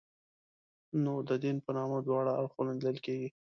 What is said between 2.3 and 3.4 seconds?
اړخونه لیدل کېږي.